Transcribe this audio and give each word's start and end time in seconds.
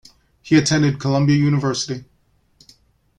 He 0.41 0.57
attended 0.57 0.99
Columbia 0.99 1.37
University. 1.37 2.05